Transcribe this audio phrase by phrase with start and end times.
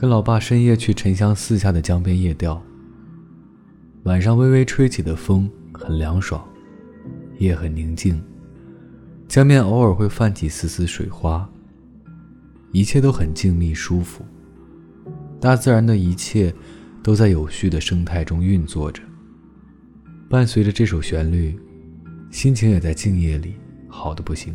[0.00, 2.58] 跟老爸深夜去沉香寺下的江边夜钓。
[4.04, 6.42] 晚上微微吹起的风很凉爽，
[7.36, 8.18] 夜很宁静，
[9.28, 11.46] 江面偶尔会泛起丝丝水花。
[12.72, 14.24] 一切都很静谧舒服，
[15.38, 16.50] 大自然的一切
[17.02, 19.02] 都在有序的生态中运作着。
[20.30, 21.54] 伴随着这首旋律，
[22.30, 23.54] 心情也在静夜里
[23.86, 24.54] 好的不行。